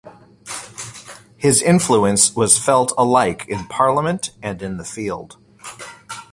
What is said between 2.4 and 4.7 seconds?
felt alike in parliament and